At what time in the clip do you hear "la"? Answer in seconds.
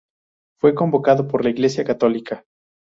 1.43-1.51